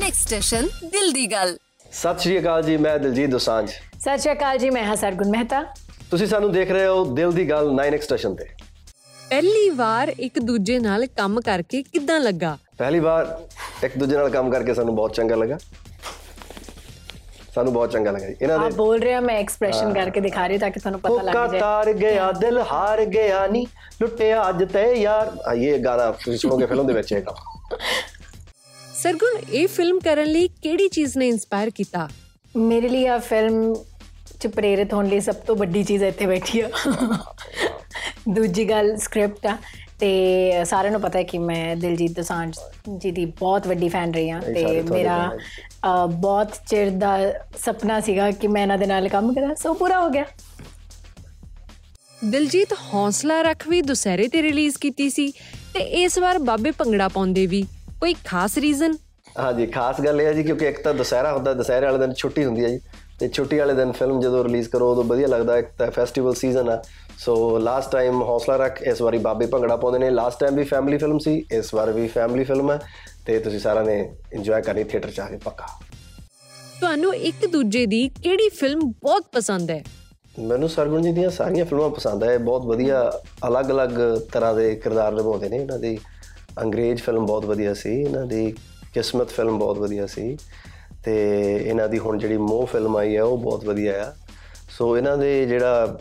[0.00, 1.56] Next station ਦਿਲ ਦੀ ਗੱਲ
[1.92, 5.62] ਸਤਿ ਸ਼੍ਰੀ ਅਕਾਲ ਜੀ ਮੈਂ ਦਿਲਜੀਤ ਦੋਸਾਂਝ ਸਤਿ ਸ਼੍ਰੀ ਅਕਾਲ ਜੀ ਮੈਂ ਹਾਂ ਸਰਗੁਣ ਮਹਿਤਾ
[6.10, 8.44] ਤੁਸੀਂ ਸਾਨੂੰ ਦੇਖ ਰਹੇ ਹੋ ਦਿਲ ਦੀ ਗੱਲ 9x ਸਟੇਸ਼ਨ ਤੇ
[9.20, 12.56] ਪਹਿਲੀ ਵਾਰ ਇੱਕ ਦੂਜੇ ਨਾਲ ਕੰਮ ਕਰਕੇ ਕਿੱਦਾਂ ਲੱਗਾ?
[12.78, 13.26] ਪਹਿਲੀ ਵਾਰ
[13.84, 15.58] ਇੱਕ ਦੂਜੇ ਨਾਲ ਕੰਮ ਕਰਕੇ ਸਾਨੂੰ ਬਹੁਤ ਚੰਗਾ ਲੱਗਾ।
[17.54, 20.46] ਸਾਨੂੰ ਬਹੁਤ ਚੰਗਾ ਲੱਗਾ ਜੀ। ਇਹਨਾਂ ਆਪ ਦੇ ਬੋਲ ਰਹੇ ਹੋ ਮੈਂ ਐਕਸਪ੍ਰੈਸ਼ਨ ਕਰਕੇ ਦਿਖਾ
[20.46, 23.66] ਰਹੀ ਤਾਂ ਕਿ ਤੁਹਾਨੂੰ ਪਤਾ ਕੋਕਾ ਲੱਗ ਜਾਏ। ਤਾਰ ਗਿਆ ਦਿਲ ਹਾਰ ਗਿਆ ਨਹੀਂ
[24.02, 27.76] ਲੁੱਟਿਆ ਅੱਜ ਤੇ ਯਾਰ। ਆ, ਇਹ ਗਾਣਾ ਤੁਸੀਂ ਸੁਣੋਗੇ ਫਿਲਮ ਦੇ ਵਿੱਚ ਇਹ ਗਾਣਾ
[29.02, 32.08] ਸਰਗੁਣ ਇਹ ਫਿਲਮ ਕਰਨ ਲਈ ਕਿਹੜੀ ਚੀਜ਼ ਨੇ ਇਨਸਪਾਇਰ ਕੀਤਾ?
[32.56, 33.74] ਮੇਰੇ ਲਈ ਆ ਫਿਲਮ
[34.40, 36.68] ਚ ਪ੍ਰੇਰਿਤ ਹੋਣ ਲਈ ਸਭ ਤੋਂ ਵੱਡੀ ਚੀਜ਼ ਇੱਥੇ ਬੈਠੀ ਆ।
[38.28, 39.56] ਦੂਜੀ ਗੱਲ ਸਕ੍ਰਿਪਟ ਆ
[40.00, 42.52] ਤੇ ਸਾਰਿਆਂ ਨੂੰ ਪਤਾ ਹੈ ਕਿ ਮੈਂ ਦਿਲਜੀਤ ਦੋਸਾਂਝ
[42.98, 45.18] ਜੀ ਦੀ ਬਹੁਤ ਵੱਡੀ ਫੈਨ ਰਹੀ ਹਾਂ ਤੇ ਮੇਰਾ
[46.10, 47.16] ਬਹੁਤ ਚਿਰ ਦਾ
[47.64, 50.24] ਸੁਪਨਾ ਸੀਗਾ ਕਿ ਮੈਂ ਇਹਨਾਂ ਦੇ ਨਾਲ ਕੰਮ ਕਰਾਂ ਸੋ ਪੂਰਾ ਹੋ ਗਿਆ।
[52.24, 55.30] ਦਿਲਜੀਤ ਹੌਸਲਾ ਰੱਖ ਵੀ ਦੁਸਹਿਰੇ ਤੇ ਰਿਲੀਜ਼ ਕੀਤੀ ਸੀ
[55.74, 57.64] ਤੇ ਇਸ ਵਾਰ ਬਾਬੇ ਭੰਗੜਾ ਪਾਉਂਦੇ ਵੀ।
[58.00, 58.96] ਕੋਈ ਖਾਸ ਰੀਜ਼ਨ?
[59.38, 62.44] ਹਾਂਜੀ ਖਾਸ ਗੱਲ ਇਹ ਹੈ ਜੀ ਕਿਉਂਕਿ ਇੱਕ ਤਾਂ ਦੁਸਹਿਰਾ ਹੁੰਦਾ ਦੁਸਹਿਰੇ ਵਾਲੇ ਦਿਨ ਛੁੱਟੀ
[62.44, 62.80] ਹੁੰਦੀ ਹੈ ਜੀ।
[63.18, 66.68] ਤੇ ਛੁੱਟੀ ਵਾਲੇ ਦਿਨ ਫਿਲਮ ਜਦੋਂ ਰਿਲੀਜ਼ ਕਰੋ ਉਦੋਂ ਵਧੀਆ ਲੱਗਦਾ ਇੱਕ ਤਾਂ ਫੈਸਟੀਵਲ ਸੀਜ਼ਨ
[66.70, 66.82] ਆ।
[67.18, 70.98] ਸੋ ਲਾਸਟ ਟਾਈਮ ਹੌਸਲਾ ਰੱਖ ਇਸ ਵਾਰੀ ਬਾਬੇ ਭੰਗੜਾ ਪਾਉਂਦੇ ਨੇ। ਲਾਸਟ ਟਾਈਮ ਵੀ ਫੈਮਿਲੀ
[70.98, 72.78] ਫਿਲਮ ਸੀ ਇਸ ਵਾਰ ਵੀ ਫੈਮਿਲੀ ਫਿਲਮ ਹੈ
[73.26, 73.98] ਤੇ ਤੁਸੀਂ ਸਾਰਿਆਂ ਨੇ
[74.32, 75.66] ਇੰਜੋਏ ਕਰਨੀ ਥੀਏਟਰ ਚ ਆ ਕੇ ਪੱਕਾ।
[76.80, 79.82] ਤੁਹਾਨੂੰ ਇੱਕ ਦੂਜੇ ਦੀ ਕਿਹੜੀ ਫਿਲਮ ਬਹੁਤ ਪਸੰਦ ਹੈ?
[80.38, 83.10] ਮੈਨੂੰ ਸਰਗੁਣ ਜੀ ਦੀਆਂ ਸਾਰੀਆਂ ਫਿਲਮਾਂ ਪਸੰਦ ਹੈ। ਬਹੁਤ ਵਧੀਆ
[83.48, 83.90] ਅਲੱਗ-ਅਲੱਗ
[84.32, 85.98] ਤਰ੍ਹਾਂ ਦੇ ਕਿਰਦਾਰ ਨਿਭਾਉਂਦੇ ਨੇ ਇਹਨਾਂ ਦੀ।
[86.58, 88.54] ਅੰਗਰੇਜ਼ ਫਿਲਮ ਬਹੁਤ ਵਧੀਆ ਸੀ ਇਹਨਾਂ ਦੀ
[88.94, 90.36] ਕਿਸਮਤ ਫਿਲਮ ਬਹੁਤ ਵਧੀਆ ਸੀ
[91.04, 91.14] ਤੇ
[91.56, 94.12] ਇਹਨਾਂ ਦੀ ਹੁਣ ਜਿਹੜੀ ਮੋਹ ਫਿਲਮ ਆਈ ਹੈ ਉਹ ਬਹੁਤ ਵਧੀਆ ਆ।
[94.78, 95.98] ਸੋ ਇਹਨਾਂ ਦੇ ਜਿਹੜਾ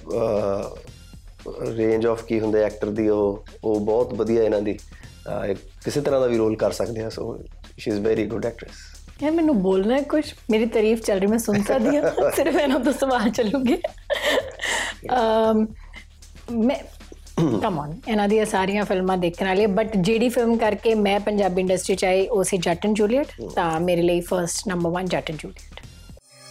[1.78, 4.78] ਰੇਂਜ ਆਫ ਕੀ ਹੁੰਦੇ ਐਕਟਰ ਦੀ ਉਹ ਉਹ ਬਹੁਤ ਵਧੀਆ ਇਹਨਾਂ ਦੀ
[5.84, 7.38] ਕਿਸੇ ਤਰ੍ਹਾਂ ਦਾ ਵੀ ਰੋਲ ਕਰ ਸਕਦੇ ਆ so
[7.78, 8.78] she is very good actress
[9.24, 12.80] ਯਾਰ ਮੈਨੂੰ ਬੋਲਣਾ ਹੈ ਕੁਝ ਮੇਰੀ ਤਾਰੀਫ ਚੱਲ ਰਹੀ ਮੈਂ ਸੁਣ ਸਕਦੀ ਹਾਂ ਸਿਰਫ ਇਹਨਾਂ
[12.80, 13.78] ਤੋਂ ਸਵਾਲ ਚੱਲੂਗੇ।
[15.14, 15.66] ਅਮ
[16.52, 16.76] ਮੈਂ
[17.62, 21.96] ਕਮ ਔਨ ਇਹਨਾਂ ਦੀਆਂ ਸਾਰੀਆਂ ਫਿਲਮਾਂ ਦੇਖਣ ਵਾਲੀ ਬਟ ਜਿਹੜੀ ਫਿਲਮ ਕਰਕੇ ਮੈਂ ਪੰਜਾਬੀ ਇੰਡਸਟਰੀ
[21.96, 25.40] ਚ ਆਈ ਉਹ ਸੀ ਜੱਟ ਐਂਡ ਜੂਲੀਅਟ ਤਾਂ ਮੇਰੇ ਲਈ first number 1 Jatt and
[25.40, 25.82] Juliet.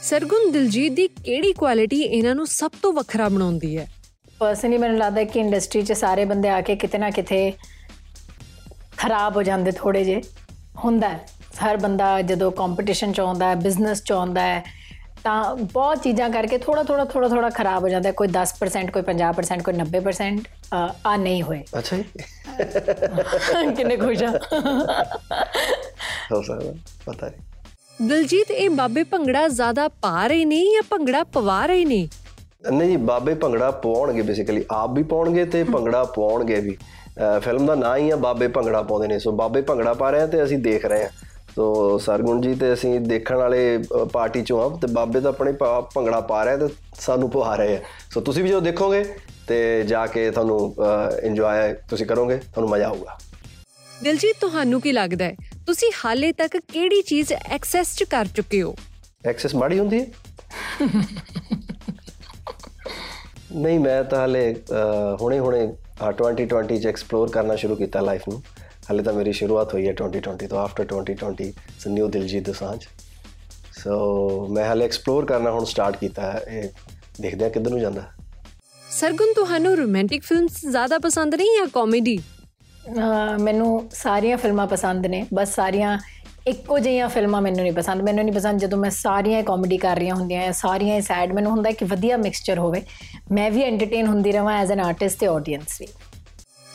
[0.03, 3.87] Sargun Diljit ਦੀ ਕਿਹੜੀ ਕੁਆਲਿਟੀ ਇਹਨਾਂ ਨੂੰ ਸਭ ਤੋਂ ਵੱਖਰਾ ਬਣਾਉਂਦੀ ਹੈ?
[4.39, 7.53] ਪਰਸਨਲੀ ਮੈਨੂੰ ਲੱਗਦਾ ਕਿ ਇੰਡਸਟਰੀ 'ਚ ਸਾਰੇ ਬੰਦੇ ਆ ਕੇ ਕਿਤੇ ਨਾ ਕਿਤੇ
[8.97, 10.23] ਖਰਾਬ ਹੋ ਜਾਂਦੇ ਥੋੜੇ ਜੇ
[10.85, 11.27] ਹੁੰਦਾ ਹੈ।
[11.65, 14.63] ਹਰ ਬੰਦਾ ਜਦੋਂ ਕੰਪੀਟੀਸ਼ਨ 'ਚ ਆਉਂਦਾ ਹੈ ਬਿਜ਼ਨਸ 'ਚ ਆਉਂਦਾ ਹੈ
[15.25, 19.63] ਤਾਂ ਬਹੁਤ ਚੀਜ਼ਾਂ ਕਰਕੇ ਥੋੜਾ ਥੋੜਾ ਥੋੜਾ ਥੋੜਾ ਖਰਾਬ ਹੋ ਜਾਂਦਾ। ਕੋਈ 10% ਕੋਈ 50%
[19.65, 20.43] ਕੋਈ 90%
[20.75, 22.05] ਅ, ਆ ਨਹੀਂ ਹੋਏ। ਅੱਛਾ ਜੀ।
[23.75, 24.31] ਕਿੰਨੇ ਖੁਸ਼ ਆ।
[26.33, 26.73] ਹੋ ਸਕਦਾ
[27.07, 32.09] ਪਤਾ ਨਹੀਂ। ਦਿਲਜੀਤ ਇਹ ਬਾਬੇ ਭੰਗੜਾ ਜ਼ਿਆਦਾ ਪਾ ਰਹੇ ਨੇ ਜਾਂ ਭੰਗੜਾ ਪਵਾ ਰਹੇ ਨੇ?
[32.73, 36.77] ਨਹੀਂ ਜੀ ਬਾਬੇ ਭੰਗੜਾ ਪਾਉਣਗੇ ਬੇਸਿਕਲੀ ਆਪ ਵੀ ਪਾਉਣਗੇ ਤੇ ਭੰਗੜਾ ਪਾਉਣਗੇ ਵੀ।
[37.43, 40.27] ਫਿਲਮ ਦਾ ਨਾਂ ਹੀ ਆ ਬਾਬੇ ਭੰਗੜਾ ਪਾਉਂਦੇ ਨੇ। ਸੋ ਬਾਬੇ ਭੰਗੜਾ ਪਾ ਰਹੇ ਆ
[40.27, 41.09] ਤੇ ਅਸੀਂ ਦੇਖ ਰਹੇ ਆ।
[41.59, 43.61] ਸੋ ਸਰਗੁਣ ਜੀ ਤੇ ਅਸੀਂ ਦੇਖਣ ਵਾਲੇ
[44.13, 45.53] ਪਾਰਟੀ ਚੋਂ ਆ ਤੇ ਬਾਬੇ ਤਾਂ ਆਪਣੇ
[45.95, 46.69] ਭੰਗੜਾ ਪਾ ਰਹੇ ਤੇ
[47.01, 47.81] ਸਾਨੂੰ ਪਵਾ ਰਹੇ ਆ।
[48.11, 49.03] ਸੋ ਤੁਸੀਂ ਵੀ ਜਦੋਂ ਦੇਖੋਗੇ
[49.49, 50.75] ਤੇ ਜਾ ਕੇ ਤੁਹਾਨੂੰ
[51.23, 53.19] ਇੰਜੋਏ ਤੁਸੀਂ ਕਰੋਗੇ ਤੁਹਾਨੂੰ ਮਜ਼ਾ ਆਊਗਾ।
[54.03, 55.35] ਦਿਲਜੀਤ ਤੁਹਾਨੂੰ ਕੀ ਲੱਗਦਾ ਹੈ?
[55.67, 58.75] ਤੁਸੀਂ ਹਾਲੇ ਤੱਕ ਕਿਹੜੀ ਚੀਜ਼ ਐਕਸੈਸ ਚ ਕਰ ਚੁੱਕੇ ਹੋ?
[59.27, 60.07] ਐਕਸੈਸ ਮਾੜੀ ਹੁੰਦੀ ਹੈ?
[63.53, 64.55] ਨਹੀਂ ਮੈਂ ਤਾਂ ਹਲੇ
[65.21, 65.67] ਹੁਣੇ ਹੁਣੇ
[66.23, 68.43] 2020 ਚ ਐਕਸਪਲੋਰ ਕਰਨਾ ਸ਼ੁਰੂ ਕੀਤਾ ਲਾਈਫ ਨੂੰ।
[68.91, 72.79] ਹਲੇ ਤਾਂ ਮੇਰੀ ਸ਼ੁਰੂਆਤ ਹੋਈ ਹੈ 2020 ਤੋਂ after 2020 it's new Diljit Dosanjh
[73.79, 76.69] so ਮੈਂ ਹਲੇ ਐਕਸਪਲੋਰ ਕਰਨਾ ਹੁਣ ਸਟਾਰਟ ਕੀਤਾ ਹੈ ਇਹ
[77.21, 78.03] ਦੇਖਦੇ ਆ ਕਿੱਧਰ ਨੂੰ ਜਾਂਦਾ।
[78.85, 82.19] ਸਰਗੁਣ ਤੁਹਾਨੂੰ ਰੋਮਾਂਟਿਕ ਫਿਲਮਸ ਜ਼ਿਆਦਾ ਪਸੰਦ ਨੇ ਜਾਂ ਕਾਮੇਡੀ
[83.41, 85.99] ਮੈਨੂੰ ਸਾਰੀਆਂ ਫਿਲਮਾਂ ਪਸੰਦ ਨੇ ਬਸ ਸਾਰੀਆਂ
[86.47, 90.15] ਇੱਕੋ ਜਿਹੀਆਂ ਫਿਲਮਾਂ ਮੈਨੂੰ ਨਹੀਂ ਪਸੰਦ। ਮੈਨੂੰ ਨਹੀਂ ਪਸੰਦ ਜਦੋਂ ਮੈਂ ਸਾਰੀਆਂ ਕਾਮੇਡੀ ਕਰ ਰਹੀਆਂ
[90.15, 92.83] ਹੁੰਦੀਆਂ ਜਾਂ ਸਾਰੀਆਂ ਹੀ ਸੈਡ ਮੈਨੂੰ ਹੁੰਦਾ ਕਿ ਵਧੀਆ ਮਿਕਸਚਰ ਹੋਵੇ।
[93.33, 95.87] ਮੈਂ ਵੀ ਐਂਟਰਟੇਨ ਹੁੰਦੀ ਰਵਾਂ ਐਜ਼ ਐਨ ਆਰਟਿਸਟ ਤੇ ਆਡੀਅנס ਵੀ।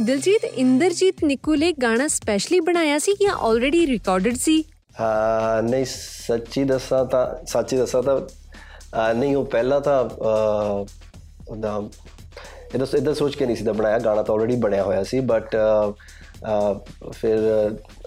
[0.01, 4.63] ਦਿਲਜੀਤ ਇੰਦਰਜੀਤ ਨਿੱਕੂ ਲਈ ਗਾਣਾ ਸਪੈਸ਼ਲੀ ਬਣਾਇਆ ਸੀ ਜਾਂ ਆਲਰੇਡੀ ਰਿਕਾਰਡਡ ਸੀ?
[5.01, 5.85] ਆ ਨਹੀਂ
[6.27, 10.85] ਸੱਚੀ ਦੱਸਾਂ ਤਾਂ ਸੱਚੀ ਦੱਸਾਂ ਤਾਂ ਅਹ, ਨਹੀਂ ਉਹ ਪਹਿਲਾਂ ਤਾਂ ਅਹ,
[11.49, 11.89] ਉਹਦਾ
[12.73, 15.55] ਇਹਦਾ ਇਹਦਾ ਸੋਚ ਕੇ ਨਹੀਂ ਸੀ ਤਾਂ ਬਣਾਇਆ ਗਾਣਾ ਤਾਂ ਆਲਰੇਡੀ ਬਣਿਆ ਹੋਇਆ ਸੀ ਬਟ
[17.11, 17.39] ਫਿਰ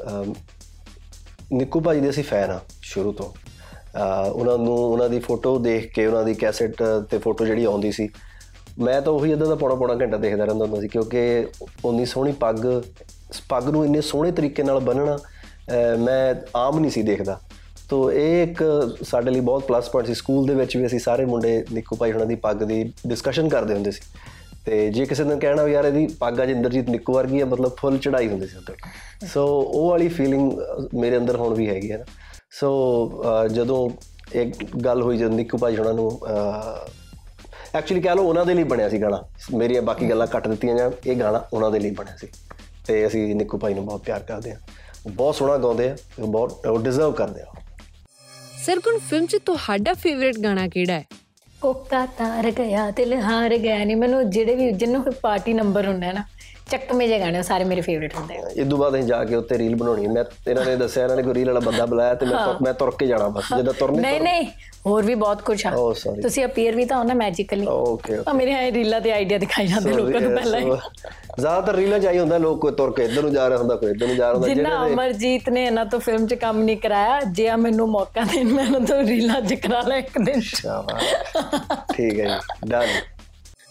[0.09, 0.35] ਅਹ,
[1.53, 3.33] ਨਿੱਕੂ ਭਾਜੀ ਦੇ ਅਸੀਂ ਫੈਨ ਆ ਸ਼ੁਰੂ ਤੋਂ।
[3.99, 7.93] ਅਹ, ਉਹਨਾਂ ਨੂੰ ਉਹਨਾਂ ਦੀ ਫੋਟੋ ਦੇਖ ਕੇ ਉਹਨਾਂ ਦੀ ਕੈਸੇਟ ਤੇ ਫੋਟੋ ਜਿਹੜੀ ਆਉਂਦੀ
[7.93, 8.09] ਸੀ
[8.79, 11.47] ਮੈਂ ਤਾਂ ਉਹੀ ਇਦਾਂ ਦਾ ਪੌਣਾ ਪੌਣਾ ਘੰਟਾ ਦੇਖਦਾ ਰਹਿੰਦਾ ਹੁੰਦਾ ਸੀ ਕਿਉਂਕਿ
[11.85, 12.65] ਉਨੀ ਸੋਹਣੀ ਪੱਗ
[13.31, 17.41] ਇਸ ਪੱਗ ਨੂੰ ਇੰਨੇ ਸੋਹਣੇ ਤਰੀਕੇ ਨਾਲ ਬੰਨਣਾ, ਅਹ ਮੈਂ ਆਮ ਨਹੀਂ ਸੀ ਦੇਖਦਾ।
[17.89, 18.63] ਤੋ ਇਹ ਇੱਕ
[19.03, 22.13] ਸਾਡੇ ਲਈ ਬਹੁਤ ਪਲੱਸ ਪੁਆਇੰਟ ਸੀ। ਸਕੂਲ ਦੇ ਵਿੱਚ ਵੀ ਅਸੀਂ ਸਾਰੇ ਮੁੰਡੇ ਨਿੱਕੂ ਭਾਈ
[22.13, 24.01] ਉਹਨਾਂ ਦੀ ਪੱਗ ਦੀ ਡਿਸਕਸ਼ਨ ਕਰਦੇ ਹੁੰਦੇ ਸੀ।
[24.67, 27.77] ਤੇ ਜੇ ਕਿਸੇ ਨੇ ਕਹਿਣਾ ਵੀ ਯਾਰ ਇਹਦੀ ਪੱਗ ਅੱਜ ਇੰਦਰਜੀਤ ਨਿੱਕੂ ਵਰਗੀ ਹੈ ਮਤਲਬ
[27.77, 28.75] ਫੁੱਲ ਚੜਾਈ ਹੁੰਦੀ ਸੀ ਉੱਤੇ
[29.27, 30.53] ਸੋ ਉਹ ਵਾਲੀ ਫੀਲਿੰਗ
[30.95, 32.05] ਮੇਰੇ ਅੰਦਰ ਹੁਣ ਵੀ ਹੈਗੀ ਹੈ ਨਾ।
[32.51, 32.71] ਸੋ
[33.23, 33.91] ਅਹ ਜਦੋਂ
[34.33, 36.21] ਇੱਕ ਗੱਲ ਹੋਈ, ਜਦ ਨਿੱਕੂ ਭਾਈ ਉਹਨਾਂ ਨੂੰ
[37.75, 39.23] ਐਕਚੁਅਲੀ ਕਹਿ ਲਓ ਉਹਨਾਂ ਦੇ ਲਈ ਬਣਿਆ ਸੀ ਗਾਣਾ।
[39.55, 42.29] ਮੇਰੀਆਂ ਬਾਕੀ ਗੱਲਾਂ ਕੱਟ ਦਿੱਤੀਆਂ ਜਾਂ ਇਹ ਗਾਣਾ ਉਹਨਾਂ ਦੇ ਲਈ ਬਣਿਆ ਸੀ।
[42.87, 44.61] ਤੇ ਅਸੀਂ ਨਿੱਕੂ ਭਾਈ ਨੂੰ ਬਹੁਤ ਪਿਆਰ ਕਰਦੇ ਹਾਂ।
[45.07, 47.47] ਉਹ ਬਹੁਤ ਸੋਹਣਾ ਗਾਉਂਦੇ ਆ ਉਹ ਬਹੁਤ ਉਹ ਡਿਜ਼ਰਵ ਕਰਦੇ ਆ
[48.65, 51.05] ਸਰਗੁਣ ਫਿਲਮ 'ਚ ਤੁਹਾਡਾ ਫੇਵਰਿਟ ਗਾਣਾ ਕਿਹੜਾ ਹੈ?
[51.61, 56.07] ਕੋਕਾ ਤਾਰ ਗਿਆ ਦਿਲ ਹਾਰ ਗਿਆ ਨਹੀਂ ਮੈਨੂੰ ਜਿਹੜੇ ਵੀ ਜਿਹਨੂੰ ਕੋਈ ਪਾਰਟੀ ਨੰਬਰ ਹੁੰਦਾ
[56.07, 56.25] ਹੈ ਨਾ
[56.71, 59.59] ਚੱਕਵੇਂ ਜੇ ਗਾਣੇ ਸਾਰੇ ਮੇਰੇ ਫੇਵਰਿਟ ਹੁੰਦੇ ਆ। ਇਸ ਤੋਂ ਬਾਅਦ ਅਸੀਂ ਜਾ ਕੇ ਉੱਤੇ
[59.59, 62.39] ਰੀਲ ਬਣਾਉਣੀ। ਮੈਂ ਇਹਨਾਂ ਨੇ ਦੱਸਿਆ ਇਹਨਾਂ ਨੇ ਕੋਈ ਰੀਲ ਵਾਲਾ ਬੰਦਾ ਬੁਲਾਇਆ ਤੇ ਮੈਂ
[62.63, 64.47] ਮੈਂ ਤੁਰ ਕੇ ਜਾਣਾ ਬਸ। ਜਦੋਂ ਤੁਰਨੇ ਨਹੀਂ ਨਹੀਂ
[64.87, 66.21] ਹੋਰ ਵੀ ਬਹੁਤ ਕੁਝ ਆ। Oh.
[66.23, 69.67] ਤੁਸੀਂ ਅਪੀਅਰ ਵੀ ਤਾਂ ਹੋ ਨਾ ਮੈਜੀਕਲੀ ਓਕੇ ਆ ਮੇਰੇ ਹੈ ਰੀਲਾਂ ਤੇ ਆਈਡੀਆ ਦਿਖਾਈ
[69.67, 70.71] ਜਾਂਦੇ ਲੋਕਾਂ ਨੂੰ ਪਹਿਲਾਂ ਹੀ।
[71.41, 74.07] ਜ਼ਿਆਦਾਤਰ ਰੀਲਾਂ ਚਾਹੀ ਹੁੰਦਾ ਲੋਕ ਕੋਈ ਤੁਰ ਕੇ ਇੱਧਰ ਨੂੰ ਜਾ ਰਿਹਾ ਹੁੰਦਾ ਕੋਈ ਇੱਧਰ
[74.07, 77.21] ਨੂੰ ਜਾ ਰਿਹਾ ਹੁੰਦਾ। ਜਿੰਨਾ ਦੇ- ਅਮਰਜੀਤ ਨੇ ਇਹਨਾਂ ਤੋਂ ਫਿਲਮ 'ਚ ਕੰਮ ਨਹੀਂ ਕਰਾਇਆ
[77.21, 81.15] ਜੇ ਆ ਮੈਨੂੰ ਮੌਕਾ ਦੇਣ ਮੈਂ ਇਹਨਾਂ ਤੋਂ ਰੀਲਾਂ 'ਚ ਕਰਾ ਲਾਂ ਇੱਕ ਦਿਨ। ਸ਼ਾਬਾਸ਼।
[81.93, 82.87] ਠੀਕ ਹੈ ਜੀ। ਡਨ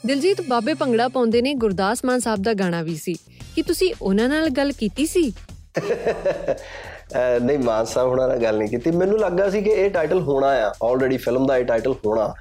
[0.05, 3.13] ਦਿਲਜੀਤ ਬਾਬੇ ਭੰਗੜਾ ਪਾਉਂਦੇ ਨੇ, ਗੁਰਦਾਸ ਮਾਨ ਸਾਹਿਬ ਦਾ ਗਾਣਾ ਵੀ ਸੀ।
[3.55, 5.33] ਕਿ ਤੁਸੀਂ ਉਹਨਾਂ ਨਾਲ ਗੱਲ ਕੀਤੀ ਸੀ?
[5.79, 10.19] ਅਹ ਨਹੀਂ, ਮਾਨ ਸਾਹਿਬ ਹੁਣਾਂ ਨਾਲ ਗੱਲ ਨਹੀਂ ਕੀਤੀ। ਮੈਨੂੰ ਲੱਗਾ ਸੀ ਕਿ ਇਹ ਟਾਈਟਲ
[10.21, 12.33] ਹੋਣਾ ਆ। ਆਲਰੇਡੀ ਫਿਲਮ ਦਾ ਇਹ ਟਾਈਟਲ ਹੋਣਾ।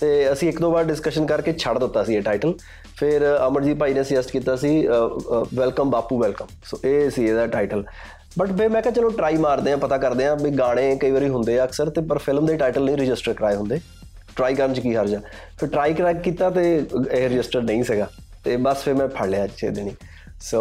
[0.00, 2.54] ਤੇ ਅਸੀਂ ਇੱਕ ਦੋ ਵਾਰ ਡਿਸਕਸ਼ਨ ਕਰਕੇ ਛੱਡ ਦਿੱਤਾ ਸੀ ਇਹ ਟਾਈਟਲ
[2.96, 4.86] ਫਿਰ ਅਮਰਜੀਤ ਭਾਈ ਨੇ ਸੁਜੈਸਟ ਕੀਤਾ ਸੀ
[5.54, 7.84] ਵੈਲਕਮ ਬਾਪੂ ਵੈਲਕਮ ਸੋ ਇਹ ਸੀ ਇਹਦਾ ਟਾਈਟਲ
[8.38, 11.28] ਬਟ ਫਿਰ ਮੈਂ ਕਿਹਾ ਚਲੋ ਟਰਾਈ ਮਾਰਦੇ ਆ ਪਤਾ ਕਰਦੇ ਆ ਵੀ ਗਾਣੇ ਕਈ ਵਾਰੀ
[11.28, 13.80] ਹੁੰਦੇ ਆ ਅਕਸਰ ਤੇ ਪਰ ਫਿਲਮ ਦੇ ਟਾਈਟਲ ਨਹੀਂ ਰਜਿਸਟਰ ਕਰਾਏ ਹੁੰਦੇ।
[14.36, 15.20] ਟਰਾਈ ਕਰਨ ਚ ਕੀ ਹਰਜ ਆ?
[15.58, 16.62] ਫਿਰ ਟਰਾਈ ਕਰਾ ਕੀਤਾ ਤੇ
[17.10, 18.10] ਇਹ ਰਜਿਸਟਰ ਨਹੀਂ ਸੀਗਾ।
[18.44, 19.94] ਤੇ ਬਸ ਫਿਰ ਮੈਂ ਫੜ ਲਿਆ ਛੇ ਦਿਨੀ
[20.40, 20.60] ਸੋ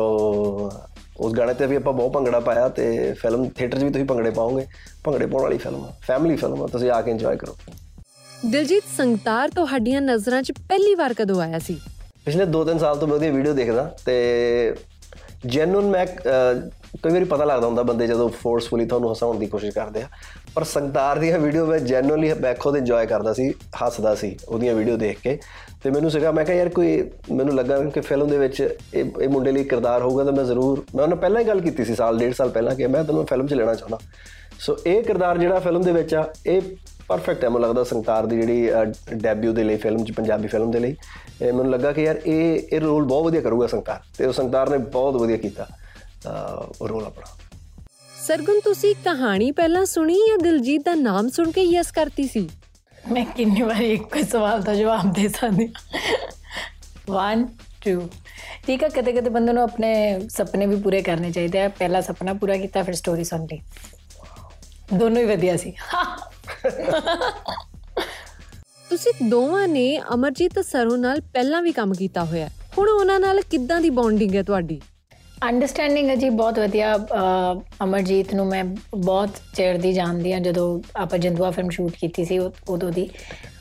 [1.17, 4.29] ਉਸ ਗਾਣੇ ਤੇ ਵੀ ਆਪਾਂ ਬਹੁਤ ਭੰਗੜਾ ਪਾਇਆ ਤੇ ਫਿਲਮ ਥੀਏਟਰ 'ਚ ਵੀ ਤੁਸੀਂ ਭੰਗੜੇ
[4.31, 4.65] ਪਾਓਗੇ।
[5.03, 7.55] ਭੰਗੜੇ ਪਾਉਣ ਵਾਲੀ ਫਿਲਮ ਆ ਫੈਮਿਲੀ ਫਿਲਮ ਆ ਤੁਸੀਂ ਆ ਕੇ ਇੰਜੋਏ ਕਰੋ।
[8.43, 11.79] ਦਿਲਜੀਤ ਸੰਗਤਾਰ ਤੁਹਾਡੀਆਂ ਨਜ਼ਰਾਂ 'ਚ ਪਹਿਲੀ ਵਾਰ ਕਦੋਂ ਆਇਆ ਸੀ?
[12.25, 14.15] ਪਿਛਲੇ 2-3 ਸਾਲ ਤੋਂ ਮੈਂ ਉਹਦੀ ਵੀਡੀਓ ਦੇਖਦਾ ਤੇ
[15.47, 16.69] ਜੈਨੂਨ ਮੈਂ ਅਹ,
[17.03, 20.07] ਕਈ ਵਾਰੀ ਪਤਾ ਲੱਗਦਾ ਹੁੰਦਾ ਬੰਦੇ ਜਦੋਂ ਫੋਰਸਫੁਲੀ ਤੁਹਾਨੂੰ ਹਸਾਉਣ ਦੀ ਕੋਸ਼ਿਸ਼ ਕਰਦੇ ਆ
[20.55, 23.53] ਪਰ ਸੰਗਤਾਰ ਦੀਆਂ ਵੀਡੀਓ ਮੈਂ ਜੈਨੂਨਲੀ ਮੈਂ ਖੁਦ ਇੰਜੋਏ ਕਰਦਾ ਸੀ
[23.85, 25.39] ਹੱਸਦਾ ਸੀ ਉਹਦੀਆਂ ਵੀਡੀਓ ਦੇਖ ਕੇ।
[25.83, 29.29] ਤੇ ਮੈਨੂੰ ਸੀਗਾ ਮੈਂ ਕਿਹਾ ਯਾਰ ਕੋਈ ਮੈਨੂੰ ਲੱਗਾ ਕਿ ਫਿਲਮ ਦੇ ਵਿੱਚ ਇਹ ਇਹ
[29.29, 32.17] ਮੁੰਡੇ ਲਈ ਕਿਰਦਾਰ ਹੋਊਗਾ ਤਾਂ ਮੈਂ ਜ਼ਰੂਰ ਮੈਂ ਉਹਨਾਂ ਪਹਿਲਾਂ ਹੀ ਗੱਲ ਕੀਤੀ ਸੀ ਸਾਲ
[32.17, 33.97] ਡੇਢ ਸਾਲ ਪਹਿਲਾਂ ਕਿ ਮੈਂ ਤੈਨੂੰ ਫਿਲਮ 'ਚ ਲੈਣਾ ਚਾਹੁੰਦਾ।
[34.59, 36.61] ਸੋ ਇਹ ਕਿਰਦਾਰ ਜਿਹੜਾ ਫਿਲਮ ਦੇ ਵਿੱਚ ਆ ਇਹ
[37.11, 38.69] ਪਰਫੈਕਟ ਹੈ ਮੈਨੂੰ ਲੱਗਦਾ ਸੰਗਤਾਰ ਦੀ ਜਿਹੜੀ
[39.13, 40.95] ਡੈਬਿਊ ਦੇ ਲਈ ਫਿਲਮ 'ਚ ਪੰਜਾਬੀ ਫਿਲਮ ਦੇ ਲਈ।
[41.41, 44.69] ਇਹ ਮੈਨੂੰ ਲੱਗਾ ਕਿ ਯਾਰ ਇਹ ਇਹ ਰੋਲ ਬਹੁਤ ਵਧੀਆ ਕਰੂਗਾ ਸੰਗਤਾਰ ਤੇ ਉਹ ਸੰਗਤਾਰ
[44.69, 45.67] ਨੇ ਬਹੁਤ ਵਧੀਆ ਕੀਤਾ।
[46.81, 47.25] ਉਹ ਰੋਲ ਆਪਣਾ।
[48.15, 52.49] ਸਰਗੁਣ ਤੁਸੀਂ ਕਹਾਣੀ ਪਹਿਲਾਂ ਸੁਣੀ ਜਾਂ ਦਿਲਜੀਤ ਦਾ ਨਾਮ ਸੁਣ ਕੇ ਯੈਸ ਕਰਤੀ ਸੀ?
[53.11, 55.67] ਮੈਂ ਕਿੰਨੀ ਵਾਰੀ ਇੱਕੋ ਸਵਾਲ ਦਾ ਜਵਾਬ ਦੇ ਸਕਦੀ
[57.11, 57.45] 1
[57.87, 57.95] 2
[58.67, 59.93] ਠੀਕ ਹੈ ਕਦੇ ਕਦੇ ਬੰਦੇ ਨੂੰ ਆਪਣੇ
[60.29, 63.59] ਸੁਪਨੇ ਵੀ ਪੂਰੇ ਕਰਨੇ ਚਾਹੀਦੇ ਆ। ਪਹਿਲਾ ਸੁਪਨਾ ਪੂਰਾ ਕੀਤਾ ਫਿਰ ਸਟੋਰੀ ਸੁਣ ਲਈ।
[64.93, 65.73] ਦੋਨੋਂ ਹੀ ਵਧੀਆ ਸੀ।
[68.89, 73.41] ਤੁਸੀਂ ਦੋਵਾਂ ਨੇ ਅਮਰਜੀਤ ਸਰੋਂ ਨਾਲ ਪਹਿਲਾਂ ਵੀ ਕੰਮ ਕੀਤਾ ਹੋਇਆ ਹੈ। ਹੁਣ ਉਹਨਾਂ ਨਾਲ
[73.41, 74.79] ਕਿੱਦਾਂ ਦੀ ਬੌਂਡਿੰਗ ਹੈ ਤੁਹਾਡੀ?
[75.47, 76.95] ਅੰਡਰਸਟੈਂਡਿੰਗ ਹੈ ਜੀ ਬਹੁਤ ਵਧੀਆ
[77.83, 78.63] ਅਮਰਜੀਤ ਨੂੰ ਮੈਂ
[78.95, 80.65] ਬਹੁਤ ਚਿਰ ਦੀ ਜਾਣਦੀ ਹਾਂ ਜਦੋਂ
[80.95, 82.37] ਆਪਾਂ ਜੰਦੂਆ ਫਿਲਮ ਸ਼ੂਟ ਕੀਤੀ ਸੀ
[82.69, 83.09] ਉਦੋਂ ਦੀ।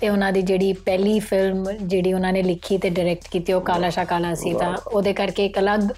[0.01, 3.91] ਤੇ ਉਹਨਾਂ ਦੀ ਜਿਹੜੀ ਪਹਿਲੀ ਫਿਲਮ ਜਿਹੜੀ ਉਹਨਾਂ ਨੇ ਲਿਖੀ ਤੇ ਡਾਇਰੈਕਟ ਕੀਤੀ ਉਹ ਕਾਲਾ
[3.91, 5.89] ਸ਼ਾ ਕਾਲਾ ਸੀ ਤਾਂ ਉਹਦੇ ਕਰਕੇ ਇੱਕ ਅਲੱਗ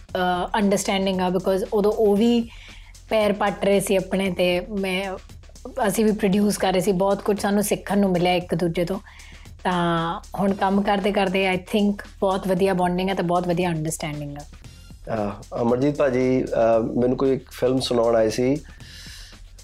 [0.58, 2.40] ਅੰਡਰਸਟੈਂਡਿੰਗ ਆ ਬਿਕੋਜ਼ ਉਦੋਂ ਉਹ ਵੀ
[3.10, 4.48] ਪੈਰ ਪੱਟ ਰਹੇ ਸੀ ਆਪਣੇ ਤੇ
[4.80, 5.16] ਮੈਂ
[5.86, 8.98] ਅਸੀਂ ਵੀ ਪ੍ਰੋਡਿਊਸ ਕਰ ਰਹੇ ਸੀ ਬਹੁਤ ਕੁਝ ਸਾਨੂੰ ਸਿੱਖਣ ਨੂੰ ਮਿਲਿਆ ਇੱਕ ਦੂਜੇ ਤੋਂ।
[9.64, 14.36] ਤਾਂ ਹੁਣ ਕੰਮ ਕਰਦੇ ਕਰਦੇ ਆਈ ਥਿੰਕ ਬਹੁਤ ਵਧੀਆ ਬੌਂਡਿੰਗ ਹੈ ਤੇ ਬਹੁਤ ਵਧੀਆ ਅੰਡਰਸਟੈਂਡਿੰਗ
[14.36, 14.46] ਹੈ।
[15.62, 16.44] ਅਮਰਜੀਤ ਭਾਜੀ
[16.98, 18.56] ਮੈਨੂੰ ਕੋਈ ਇੱਕ ਫਿਲਮ ਸੁਣਾਉਣ ਆਏ ਸੀ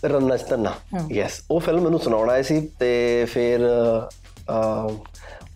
[0.04, 0.72] ਰੰਨਾ ਚਤਨਾ।
[1.12, 3.66] ਯੈਸ ਉਹ ਫਿਲਮ ਮੈਨੂੰ ਸੁਣਾਉਣ ਆਏ ਸੀ ਤੇ ਫਿਰ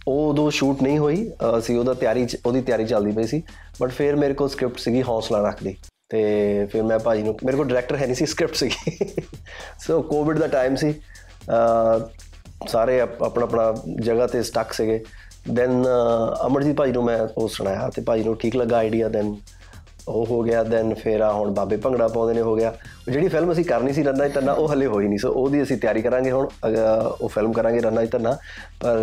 [0.07, 3.43] ਉਹ ਉਦੋਂ ਸ਼ੂਟ ਨਹੀਂ ਹੋਈ ਅਸੀਂ ਉਹਦਾ ਤਿਆਰੀ ਉਹਦੀ ਤਿਆਰੀ ਚੱਲਦੀ ਪਈ ਸੀ
[3.81, 5.77] ਬਟ ਫਿਰ ਮੇਰੇ ਕੋਲ ਸਕ੍ਰਿਪਟ ਸੀਗੀ ਹੌਸਲਾ ਰੱਖ ਦੀ
[6.13, 9.07] ਤੇ ਫਿਰ ਮੈਂ ਭਾਜੀ ਨੂੰ ਮੇਰੇ ਕੋਲ ਡਾਇਰੈਕਟਰ ਹੈ ਨਹੀਂ ਸੀ ਸਕ੍ਰਿਪਟ ਸੀਗੀ।
[9.79, 12.09] ਸੋ ਕੋਵਿਡ ਦਾ ਟਾਈਮ ਸੀ। ਅਹ,
[12.69, 15.05] ਸਾਰੇ ਆਪ- ਆਪਣਾ ਆਪਣਾ ਜਗ੍ਹਾ ਤੇ ਸਟਕ ਸੀਗੇ।
[15.53, 15.85] ਦੈਨ
[16.47, 19.37] ਅਮਰਜੀਤ ਭਾਜੀ ਨੂੰ ਮੈਂ ਉਹ ਸੁਣਾਇਆ ਤੇ ਭਾਜੀ ਨੂੰ ਠੀਕ ਲੱਗਾ ਆਈਡੀਆ ਦੈਨ
[20.09, 22.73] ਉਹ ਹੋ ਗਿਆ ਦੈਨ ਫਿਰ ਆ ਹੁਣ ਬਾਬੇ ਭੰਗੜਾ ਪਾਉਂਦੇ ਨੇ ਹੋ ਗਿਆ।
[23.09, 26.03] ਜਿਹੜੀ ਫਿਲਮ ਅਸੀਂ ਕਰਨੀ ਸੀ ਰੰਨਾ ਤੰਨਾ ਉਹ ਹਲੇ ਹੋਈ ਨਹੀਂ। ਸੋ ਉਹਦੀ ਅਸੀਂ ਤਿਆਰੀ
[26.03, 26.49] ਕਰਾਂਗੇ ਹੁਣ।
[27.21, 28.37] ਉਹ ਫਿਲਮ ਕਰਾਂਗੇ ਰੰਨਾ ਤੰਨਾ
[28.81, 28.99] ਪਰ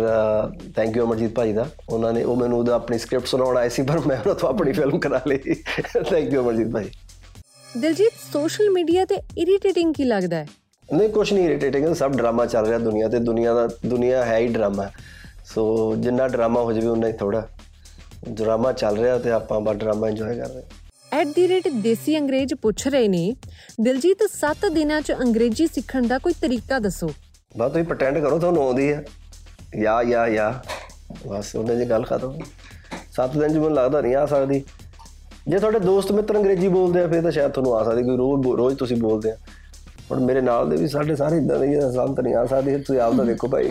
[0.76, 3.82] ਥੈਂਕ ਯੂ ਅਮਰਜੀਤ ਭਾਜੀ ਦਾ। ਉਹਨਾਂ ਨੇ ਉਹ ਮੈਨੂੰ ਉਹਦਾ ਆਪਣੀ ਸਕ੍ਰਿਪਟ ਸੁਣਾਉਣ ਆਏ ਸੀ
[3.82, 5.54] ਪਰ ਮੈਂ ਉਹਨਾਂ ਤੋਂ ਆਪਣੀ ਫਿਲਮ ਕਰਾ ਲਈ।
[6.10, 6.90] ਥੈਂਕ ਯੂ ਅਮਰਜੀਤ ਭਾਜੀ
[7.70, 10.46] ਦਿਲਜੀਤ ਸੋਸ਼ਲ ਮੀਡੀਆ ਤੇ ਇਰੀਟੇਟਿੰਗ ਕੀ ਲੱਗਦਾ ਹੈ?
[10.88, 14.48] ਨਹੀਂ ਕੁਛ ਨਹੀਂ ਇਰੀਟੇਟਿੰਗ ਸਭ ਡਰਾਮਾ ਚੱਲ ਰਿਹਾ ਦੁਨੀਆ ਤੇ। ਦੁਨੀਆ ਦਾ ਦੁਨੀਆ ਹੈ ਹੀ
[14.48, 14.88] ਡਰਾਮਾ।
[15.44, 17.46] ਸੋ ਜਿੰਨਾ ਡਰਾਮਾ ਹੋ ਜਾਵੇ ਉਨਾ ਹੀ ਥੋੜਾ
[18.28, 20.62] ਡਰਾਮਾ ਚੱਲ ਰਿਹਾ ਤੇ ਆਪਾਂ ਬਸ ਡਰਾਮਾ ਇੰਜੋਏ ਕਰ ਰਹੇ
[21.14, 23.34] ਦੇਸੀ ਅੰਗਰੇਜ਼ ਪੁੱਛ ਰਹੇ ਨੇ
[23.80, 27.08] ਦਿਲਜੀਤ 7 ਦਿਨਾਂ 'ਚ ਅੰਗਰੇਜ਼ੀ ਸਿੱਖਣ ਦਾ ਕੋਈ ਤਰੀਕਾ ਦੱਸੋ?
[27.56, 29.04] ਬਸ ਤੁਸੀਂ ਪ੍ਰਟੈਂਡ ਕਰੋ ਤੁਹਾਨੂੰ ਆਉਂਦੀ ਹੈ।
[29.76, 30.62] ਯਾ ਯਾ ਯਾ।
[31.26, 32.38] ਬਸ ਉਹਨੇ ਜੀ ਗੱਲ ਖਤਮ।
[33.16, 34.64] ਸੱਤ ਦਿਨ ਚ ਮੈਨੂੰ ਲੱਗਦਾ ਨਹੀਂ ਆ ਸਕਦੀ।
[35.48, 38.46] ਜੇ ਤੁਹਾਡੇ ਦੋਸਤ ਮਿੱਤਰ ਅੰਗਰੇਜ਼ੀ ਬੋਲਦੇ ਆ ਫਿਰ ਤਾਂ ਸ਼ਾਇਦ ਤੁਹਾਨੂੰ ਆ ਸਕਦੀ ਕੋਈ ਰੋਜ਼
[38.46, 39.36] ਰੋਜ਼ ਤੁਸੀਂ ਬੋਲਦੇ ਆ।
[40.10, 42.46] ਹੁਣ ਮੇਰੇ ਨਾਲ ਦੇ ਵੀ ਸਾਡੇ ਸਾਰੇ ਇਦਾਂ ਦੇ ਹੀ ਆ, ਸਾਨੂੰ ਤਾਂ ਨਹੀਂ ਆ
[42.46, 43.70] ਸਕਦੀ ਤੁਸੀਂ ਆਪ ਦਾ ਦੇਖੋ ਭਾਈ।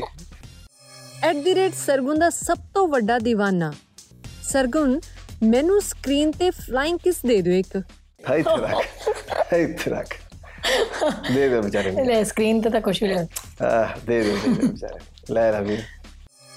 [1.76, 3.74] ਸਰਗੁਣ ਦਾ ਸਭ ਤੋਂ ਵੱਡਾ دیਵਾਨਾ
[4.44, 5.00] ਸਰਗੁਣ
[5.42, 7.78] ਮੈਨੂੰ ਸਕਰੀਨ ਤੇ ਫਲਾਈਂਗ ਕਿਸ ਦੇ ਦਿਓ ਇੱਕ।
[8.30, 10.14] ਹੈ ਇੱਥੇ ਰੱਖ ਹੈ ਇੱਥੇ ਰੱਖ।
[11.34, 13.26] ਦੇ ਦੇ ਵਿਚਾਰੇ ਨੂੰ। ਲੈ ਸਕਰੀਨ ਤੇ ਤਾਂ ਕੁਝ ਵੀ ਆਹ,
[14.08, 15.00] ਦੇ ਦੇ ਦੇ ਵਿਚਾਰੇ।
[15.34, 15.82] ਲੈ ਲੈ ਵੀਰ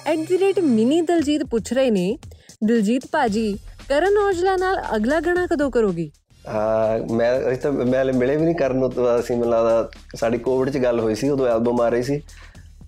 [0.06, 2.16] at the rate Mini Daljit ਪੁੱਛ ਰਹੇ ਨੇ
[2.64, 3.52] ਦਿਲਜੀਤ ਭਾਜੀ
[3.88, 6.10] ਕਰਨ ਔਜਲਾ ਨਾਲ ਅਗਲਾ ਗਾਣਾ ਕਦੋਂ ਕਰੋਗੇ?
[6.44, 10.70] ਆ ਮੈਂ ਤਾਂ ਮੈਂ ਮਿਲੇ ਵੀ ਨਹੀਂ ਕਰਨ ਨੂੰ ਤਾਂ ਅਸੀਂ ਮੈਨੂੰ ਲੱਗਦਾ ਸਾਡੀ ਕੋਵਿਡ
[10.70, 12.20] 'ਚ ਗੱਲ ਹੋਈ ਸੀ ਉਦੋਂ ਐਲਬਮ ਆ ਰਹੀ ਸੀ।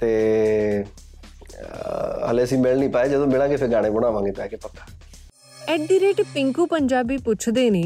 [0.01, 0.85] ਤੇ
[2.31, 4.87] ਹਲੇ ਅਸੀਂ ਮਿਲ ਨਹੀਂ ਪਾਏ ਜਦੋਂ ਮਿਲਾਂਗੇ ਫਿਰ ਗਾਣੇ ਬਣਾਵਾਂਗੇ ਪੈ ਕੇ ਪੱਕਾ।
[5.67, 7.83] ਪਿੰਕੂ ਪੰਜਾਬੀ ਪੁੱਛਦੇ ਨੇ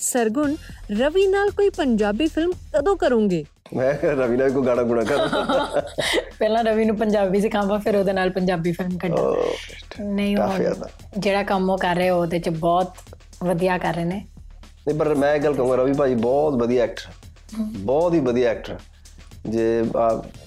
[0.00, 0.54] ਸਰਗੁਣ
[0.98, 3.44] ਰਵੀ ਨਾਲ ਕੋਈ ਪੰਜਾਬੀ ਫਿਲਮ ਕਦੋਂ ਕਰੋਗੇ?
[3.76, 5.82] ਮੈਂ ਰਵੀ ਨਾਲ ਕੋਈ ਗਾਣਾ ਗੁਣਾ ਕਰ।
[6.38, 11.70] ਪਹਿਲਾਂ ਰਵੀ ਨੂੰ ਪੰਜਾਬੀ ਸਿਖਾਵਾਂ ਫਿਰ ਉਹਦੇ ਨਾਲ ਪੰਜਾਬੀ ਫਿਲਮ ਕੱਢਾਂ। ਨਹੀਂ ਉਹ ਜਿਹੜਾ ਕੰਮ
[11.70, 12.92] ਉਹ ਕਰ ਰਿਹਾ ਉਹਦੇ ਚ ਬਹੁਤ
[13.44, 14.24] ਵਧੀਆ ਕਰ ਰਹੇ ਨੇ।
[14.88, 17.10] ਨਹੀਂ ਪਰ ਮੈਂ ਇਹ ਗੱਲ ਕਹੂੰਗਾ ਰਵੀ ਭਾਜੀ ਬਹੁਤ ਵਧੀਆ ਐਕਟਰ
[17.78, 18.78] ਬਹੁਤ ਹੀ ਵਧੀਆ ਐਕਟਰ
[19.46, 19.82] ਜੇ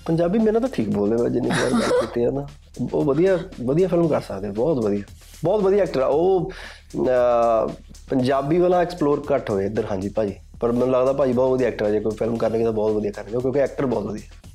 [0.06, 2.46] ਪੰਜਾਬੀ ਮੇਰੇ ਤਾਂ ਠੀਕ ਬੋਲਦੇ ਵਾ ਜਿੰਨੀ ਵਾਰ ਗੱਲ ਕੀਤੀ ਆ ਨਾ
[2.94, 5.03] ਉਹ ਵਧੀਆ ਵਧੀਆ ਫਿਲਮ ਕਰ ਸਕਦੇ ਬਹੁਤ ਵਧੀਆ।
[5.43, 6.51] ਬਹੁਤ ਵਧੀਆ ਐਕਟਰ ਆ। ਉਹ
[7.07, 7.67] ਅਹ,
[8.09, 11.85] ਪੰਜਾਬੀ ਵਾਲਾ ਐਕਸਪਲੋਰ ਘੱਟ ਹੋਏ ਇੱਧਰ। ਹਾਂਜੀ ਭਾਜੀ। ਪਰ ਮੈਨੂੰ ਲੱਗਦਾ ਭਾਜੀ ਬਹੁਤ ਵਧੀਆ ਐਕਟਰ
[11.85, 14.52] ਹੈ ਜੇ ਕੋਈ ਫਿਲਮ ਕਰਨਗੇ ਤਾਂ ਬਹੁਤ ਵਧੀਆ ਕਰਨਗੇ। ਕਿਉਂਕਿ ਐਕਟਰ ਬਹੁਤ ਵਧੀਆ।